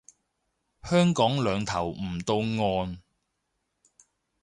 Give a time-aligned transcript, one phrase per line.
[0.81, 3.03] 香港兩頭唔到岸